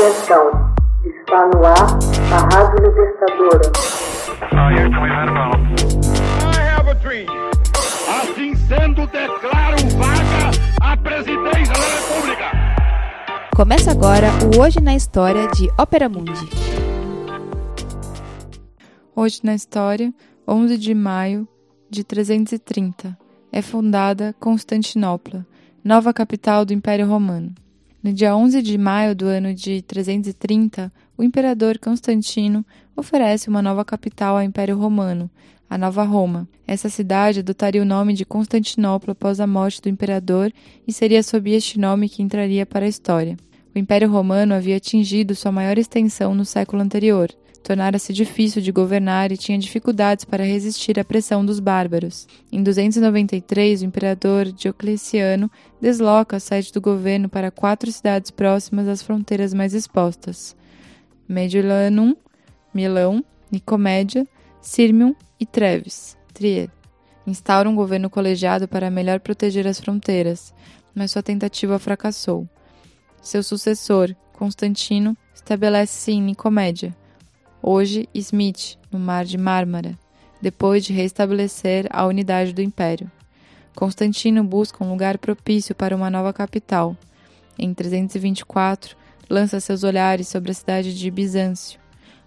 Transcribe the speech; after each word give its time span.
Atenção, 0.00 0.72
está 1.04 1.46
no 1.48 1.62
ar 1.62 1.98
a 2.32 2.56
Rádio 2.56 2.88
Libertadora. 2.88 3.70
Assim 8.08 8.54
sendo, 8.54 9.06
declaro 9.08 9.76
vaga 9.98 10.50
a 10.80 10.96
presidência 10.96 11.74
da 11.74 11.84
República. 11.98 12.44
Começa 13.54 13.90
agora 13.90 14.28
o 14.56 14.62
Hoje 14.62 14.80
na 14.80 14.94
História 14.94 15.46
de 15.48 15.68
Ópera 15.78 16.08
Mundi. 16.08 16.48
Hoje 19.14 19.40
na 19.44 19.54
História, 19.54 20.14
11 20.48 20.78
de 20.78 20.94
maio 20.94 21.46
de 21.90 22.04
330, 22.04 23.18
é 23.52 23.60
fundada 23.60 24.34
Constantinopla, 24.40 25.44
nova 25.84 26.14
capital 26.14 26.64
do 26.64 26.72
Império 26.72 27.06
Romano. 27.06 27.52
No 28.02 28.14
dia 28.14 28.34
11 28.34 28.62
de 28.62 28.78
maio 28.78 29.14
do 29.14 29.26
ano 29.26 29.52
de 29.52 29.82
330, 29.82 30.90
o 31.18 31.22
imperador 31.22 31.78
Constantino 31.78 32.64
oferece 32.96 33.50
uma 33.50 33.60
nova 33.60 33.84
capital 33.84 34.38
ao 34.38 34.42
Império 34.42 34.74
Romano, 34.78 35.30
a 35.68 35.76
Nova 35.76 36.02
Roma. 36.02 36.48
Essa 36.66 36.88
cidade 36.88 37.40
adotaria 37.40 37.82
o 37.82 37.84
nome 37.84 38.14
de 38.14 38.24
Constantinopla 38.24 39.12
após 39.12 39.38
a 39.38 39.46
morte 39.46 39.82
do 39.82 39.90
imperador 39.90 40.50
e 40.88 40.92
seria 40.94 41.22
sob 41.22 41.50
este 41.50 41.78
nome 41.78 42.08
que 42.08 42.22
entraria 42.22 42.64
para 42.64 42.86
a 42.86 42.88
história. 42.88 43.36
O 43.74 43.78
Império 43.78 44.10
Romano 44.10 44.54
havia 44.54 44.78
atingido 44.78 45.34
sua 45.34 45.52
maior 45.52 45.76
extensão 45.76 46.34
no 46.34 46.46
século 46.46 46.80
anterior. 46.80 47.28
Tornara-se 47.70 48.12
difícil 48.12 48.60
de 48.60 48.72
governar 48.72 49.30
e 49.30 49.36
tinha 49.36 49.56
dificuldades 49.56 50.24
para 50.24 50.42
resistir 50.42 50.98
à 50.98 51.04
pressão 51.04 51.46
dos 51.46 51.60
bárbaros. 51.60 52.26
Em 52.50 52.64
293, 52.64 53.82
o 53.82 53.84
imperador 53.84 54.46
Diocleciano 54.46 55.48
desloca 55.80 56.36
a 56.36 56.40
sede 56.40 56.72
do 56.72 56.80
governo 56.80 57.28
para 57.28 57.52
quatro 57.52 57.92
cidades 57.92 58.32
próximas 58.32 58.88
às 58.88 59.02
fronteiras 59.02 59.54
mais 59.54 59.72
expostas: 59.72 60.56
Mediolanum, 61.28 62.16
Milão, 62.74 63.24
Nicomédia, 63.52 64.26
Sirmium 64.60 65.14
e 65.38 65.46
Treves, 65.46 66.18
Trier. 66.34 66.70
Instaura 67.24 67.70
um 67.70 67.76
governo 67.76 68.10
colegiado 68.10 68.66
para 68.66 68.90
melhor 68.90 69.20
proteger 69.20 69.68
as 69.68 69.78
fronteiras, 69.78 70.52
mas 70.92 71.12
sua 71.12 71.22
tentativa 71.22 71.78
fracassou. 71.78 72.48
Seu 73.22 73.44
sucessor, 73.44 74.12
Constantino, 74.32 75.16
estabelece-se 75.32 76.10
em 76.10 76.20
Nicomédia, 76.20 76.96
hoje 77.62 78.08
Smith, 78.14 78.78
no 78.90 78.98
Mar 78.98 79.24
de 79.24 79.36
Mármara, 79.38 79.98
depois 80.40 80.84
de 80.84 80.92
restabelecer 80.92 81.86
a 81.90 82.06
unidade 82.06 82.52
do 82.52 82.62
império. 82.62 83.10
Constantino 83.74 84.42
busca 84.42 84.84
um 84.84 84.90
lugar 84.90 85.18
propício 85.18 85.74
para 85.74 85.94
uma 85.94 86.10
nova 86.10 86.32
capital. 86.32 86.96
Em 87.58 87.72
324, 87.72 88.96
lança 89.28 89.60
seus 89.60 89.84
olhares 89.84 90.28
sobre 90.28 90.50
a 90.50 90.54
cidade 90.54 90.98
de 90.98 91.10
Bizâncio. 91.10 91.78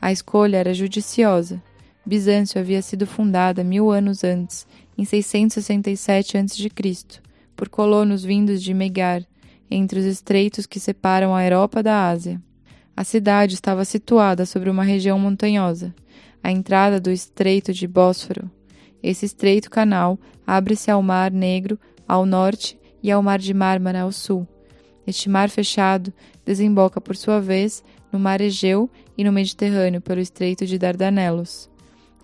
A 0.00 0.10
escolha 0.10 0.56
era 0.56 0.74
judiciosa. 0.74 1.62
Bizâncio 2.04 2.60
havia 2.60 2.80
sido 2.82 3.06
fundada 3.06 3.62
mil 3.62 3.90
anos 3.90 4.24
antes, 4.24 4.66
em 4.96 5.04
667 5.04 6.38
a.C., 6.38 7.20
por 7.54 7.68
colonos 7.68 8.24
vindos 8.24 8.62
de 8.62 8.72
Megar, 8.72 9.22
entre 9.70 9.98
os 9.98 10.04
estreitos 10.04 10.66
que 10.66 10.80
separam 10.80 11.34
a 11.34 11.44
Europa 11.44 11.82
da 11.82 12.08
Ásia. 12.08 12.40
A 12.98 13.04
cidade 13.04 13.54
estava 13.54 13.84
situada 13.84 14.44
sobre 14.44 14.68
uma 14.68 14.82
região 14.82 15.20
montanhosa, 15.20 15.94
à 16.42 16.50
entrada 16.50 16.98
do 16.98 17.12
Estreito 17.12 17.72
de 17.72 17.86
Bósforo. 17.86 18.50
Esse 19.00 19.24
estreito 19.24 19.70
canal 19.70 20.18
abre-se 20.44 20.90
ao 20.90 21.00
Mar 21.00 21.30
Negro 21.30 21.78
ao 22.08 22.26
norte 22.26 22.76
e 23.00 23.08
ao 23.08 23.22
Mar 23.22 23.38
de 23.38 23.54
Mármara 23.54 24.00
ao 24.00 24.10
sul. 24.10 24.48
Este 25.06 25.28
mar 25.28 25.48
fechado 25.48 26.12
desemboca, 26.44 27.00
por 27.00 27.16
sua 27.16 27.40
vez, 27.40 27.84
no 28.10 28.18
Mar 28.18 28.40
Egeu 28.40 28.90
e 29.16 29.22
no 29.22 29.30
Mediterrâneo 29.30 30.00
pelo 30.00 30.20
Estreito 30.20 30.66
de 30.66 30.76
Dardanelos. 30.76 31.70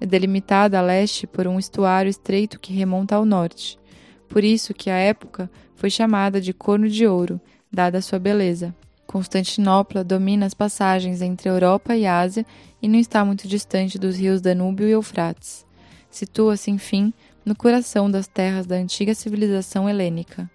É 0.00 0.06
delimitada 0.06 0.76
a 0.76 0.82
leste 0.82 1.24
por 1.24 1.46
um 1.46 1.56
estuário 1.56 2.10
estreito 2.10 2.58
que 2.58 2.72
remonta 2.72 3.14
ao 3.14 3.24
norte. 3.24 3.78
Por 4.28 4.42
isso 4.42 4.74
que 4.74 4.90
a 4.90 4.96
época 4.96 5.48
foi 5.76 5.88
chamada 5.88 6.40
de 6.40 6.52
Corno 6.52 6.88
de 6.88 7.06
Ouro, 7.06 7.40
dada 7.70 7.98
a 7.98 8.02
sua 8.02 8.18
beleza. 8.18 8.74
Constantinopla 9.14 10.02
domina 10.02 10.44
as 10.44 10.54
passagens 10.54 11.22
entre 11.22 11.48
Europa 11.48 11.94
e 11.94 12.04
Ásia 12.04 12.44
e 12.82 12.88
não 12.88 12.98
está 12.98 13.24
muito 13.24 13.46
distante 13.46 13.96
dos 13.96 14.16
rios 14.16 14.40
Danúbio 14.40 14.88
e 14.88 14.90
Eufrates. 14.90 15.64
Situa-se, 16.10 16.68
enfim, 16.72 17.14
no 17.44 17.54
coração 17.54 18.10
das 18.10 18.26
terras 18.26 18.66
da 18.66 18.74
antiga 18.74 19.14
civilização 19.14 19.88
helênica. 19.88 20.50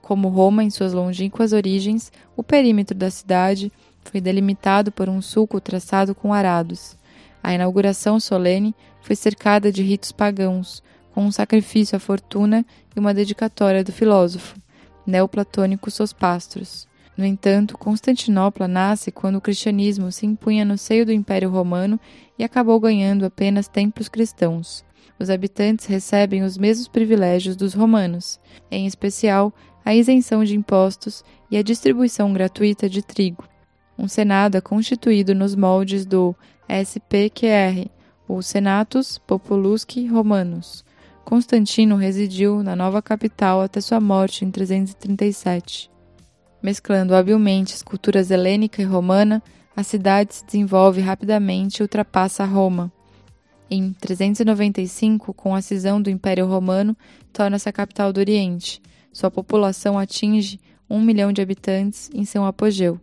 Como 0.00 0.28
Roma 0.28 0.62
em 0.62 0.70
suas 0.70 0.92
longínquas 0.92 1.52
origens, 1.52 2.12
o 2.36 2.44
perímetro 2.44 2.96
da 2.96 3.10
cidade 3.10 3.72
foi 4.04 4.20
delimitado 4.20 4.92
por 4.92 5.08
um 5.08 5.20
sulco 5.20 5.60
traçado 5.60 6.14
com 6.14 6.32
arados. 6.32 6.96
A 7.42 7.52
inauguração 7.52 8.20
solene 8.20 8.76
foi 9.00 9.16
cercada 9.16 9.72
de 9.72 9.82
ritos 9.82 10.12
pagãos, 10.12 10.84
com 11.12 11.24
um 11.24 11.32
sacrifício 11.32 11.96
à 11.96 11.98
fortuna 11.98 12.64
e 12.94 13.00
uma 13.00 13.12
dedicatória 13.12 13.82
do 13.82 13.90
filósofo, 13.90 14.56
neoplatônico 15.04 15.90
Sospastros. 15.90 16.86
No 17.16 17.24
entanto, 17.24 17.78
Constantinopla 17.78 18.66
nasce 18.66 19.12
quando 19.12 19.36
o 19.36 19.40
cristianismo 19.40 20.10
se 20.10 20.26
impunha 20.26 20.64
no 20.64 20.76
seio 20.76 21.06
do 21.06 21.12
Império 21.12 21.48
Romano 21.48 21.98
e 22.38 22.42
acabou 22.42 22.80
ganhando 22.80 23.24
apenas 23.24 23.68
templos 23.68 24.08
cristãos. 24.08 24.84
Os 25.18 25.30
habitantes 25.30 25.86
recebem 25.86 26.42
os 26.42 26.58
mesmos 26.58 26.88
privilégios 26.88 27.54
dos 27.54 27.72
romanos, 27.72 28.40
em 28.68 28.84
especial 28.84 29.54
a 29.84 29.94
isenção 29.94 30.42
de 30.42 30.56
impostos 30.56 31.24
e 31.50 31.56
a 31.56 31.62
distribuição 31.62 32.32
gratuita 32.32 32.88
de 32.88 33.00
trigo. 33.00 33.44
Um 33.96 34.08
senado 34.08 34.56
é 34.56 34.60
constituído 34.60 35.34
nos 35.34 35.54
moldes 35.54 36.04
do 36.04 36.34
SPQR, 36.68 37.88
o 38.26 38.42
Senatus 38.42 39.18
Populusque 39.18 40.06
Romanus. 40.06 40.84
Constantino 41.24 41.94
residiu 41.94 42.62
na 42.62 42.74
nova 42.74 43.00
capital 43.00 43.62
até 43.62 43.80
sua 43.80 44.00
morte 44.00 44.44
em 44.44 44.50
337. 44.50 45.93
Mesclando 46.64 47.14
habilmente 47.14 47.74
as 47.74 47.82
culturas 47.82 48.30
helênica 48.30 48.80
e 48.80 48.86
romana, 48.86 49.42
a 49.76 49.82
cidade 49.82 50.36
se 50.36 50.46
desenvolve 50.46 50.98
rapidamente 51.02 51.76
e 51.76 51.82
ultrapassa 51.82 52.42
Roma. 52.46 52.90
Em 53.70 53.92
395, 53.92 55.34
com 55.34 55.54
a 55.54 55.60
cisão 55.60 56.00
do 56.00 56.08
Império 56.08 56.46
Romano, 56.46 56.96
torna-se 57.34 57.68
a 57.68 57.72
capital 57.72 58.14
do 58.14 58.18
Oriente. 58.18 58.80
Sua 59.12 59.30
população 59.30 59.98
atinge 59.98 60.58
um 60.88 61.02
milhão 61.02 61.34
de 61.34 61.42
habitantes 61.42 62.08
em 62.14 62.24
seu 62.24 62.46
apogeu, 62.46 62.98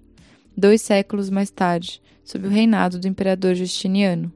dois 0.57 0.81
séculos 0.81 1.29
mais 1.29 1.51
tarde, 1.51 2.01
sob 2.25 2.47
o 2.47 2.49
reinado 2.49 2.97
do 2.97 3.07
imperador 3.07 3.53
Justiniano. 3.53 4.33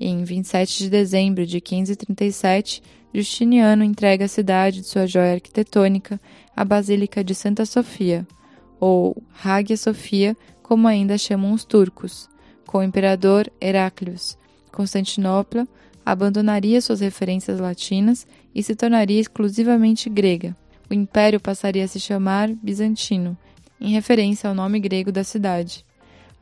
Em 0.00 0.24
27 0.24 0.78
de 0.78 0.88
dezembro 0.88 1.44
de 1.44 1.60
537, 1.60 2.82
Justiniano 3.12 3.84
entrega 3.84 4.24
a 4.24 4.28
cidade 4.28 4.80
de 4.80 4.86
sua 4.86 5.06
joia 5.06 5.34
arquitetônica 5.34 6.18
à 6.56 6.64
Basílica 6.64 7.22
de 7.22 7.34
Santa 7.34 7.66
Sofia, 7.66 8.26
ou 8.80 9.16
Hagia 9.42 9.76
Sophia, 9.76 10.36
como 10.62 10.88
ainda 10.88 11.18
chamam 11.18 11.52
os 11.52 11.64
turcos, 11.64 12.28
com 12.66 12.78
o 12.78 12.82
imperador 12.82 13.50
Heráclius. 13.60 14.36
Constantinopla 14.72 15.66
abandonaria 16.04 16.80
suas 16.80 17.00
referências 17.00 17.60
latinas 17.60 18.26
e 18.54 18.62
se 18.62 18.74
tornaria 18.74 19.20
exclusivamente 19.20 20.10
grega. 20.10 20.56
O 20.90 20.94
império 20.94 21.40
passaria 21.40 21.84
a 21.84 21.88
se 21.88 21.98
chamar 21.98 22.48
Bizantino, 22.48 23.36
em 23.80 23.90
referência 23.92 24.48
ao 24.48 24.54
nome 24.54 24.78
grego 24.80 25.10
da 25.10 25.24
cidade. 25.24 25.84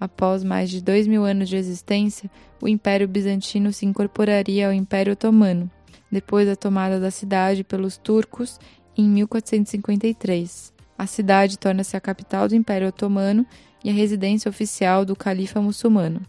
Após 0.00 0.42
mais 0.42 0.68
de 0.68 0.82
dois 0.82 1.06
mil 1.06 1.24
anos 1.24 1.48
de 1.48 1.56
existência, 1.56 2.28
o 2.60 2.66
Império 2.66 3.06
Bizantino 3.06 3.72
se 3.72 3.86
incorporaria 3.86 4.66
ao 4.66 4.72
Império 4.72 5.12
Otomano, 5.12 5.70
depois 6.10 6.46
da 6.46 6.56
tomada 6.56 6.98
da 6.98 7.10
cidade 7.10 7.62
pelos 7.62 7.96
turcos 7.96 8.58
em 8.96 9.08
1453. 9.08 10.72
A 11.02 11.06
cidade 11.08 11.58
torna-se 11.58 11.96
a 11.96 12.00
capital 12.00 12.46
do 12.46 12.54
Império 12.54 12.86
Otomano 12.86 13.44
e 13.82 13.90
a 13.90 13.92
residência 13.92 14.48
oficial 14.48 15.04
do 15.04 15.16
califa 15.16 15.60
muçulmano. 15.60 16.22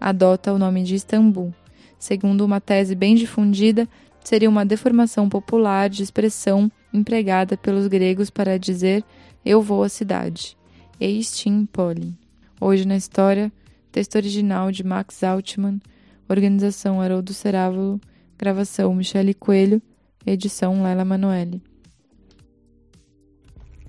Adota 0.00 0.52
o 0.52 0.58
nome 0.58 0.82
de 0.82 0.96
Istambul. 0.96 1.54
Segundo 1.96 2.44
uma 2.44 2.60
tese 2.60 2.96
bem 2.96 3.14
difundida, 3.14 3.88
seria 4.24 4.50
uma 4.50 4.66
deformação 4.66 5.28
popular 5.28 5.88
de 5.88 6.02
expressão 6.02 6.68
empregada 6.92 7.56
pelos 7.56 7.86
gregos 7.86 8.28
para 8.28 8.58
dizer 8.58 9.04
eu 9.44 9.62
vou 9.62 9.84
à 9.84 9.88
cidade. 9.88 10.56
Eistim 10.98 11.64
poli. 11.64 12.12
Hoje 12.60 12.84
na 12.84 12.96
história, 12.96 13.52
texto 13.92 14.16
original 14.16 14.72
de 14.72 14.82
Max 14.82 15.22
Altman, 15.22 15.80
organização 16.28 17.00
Haroldo 17.00 17.32
Cerávulo, 17.32 18.00
gravação 18.36 18.92
Michele 18.92 19.34
Coelho, 19.34 19.80
edição 20.26 20.82
Lela 20.82 21.04
Manoeli. 21.04 21.62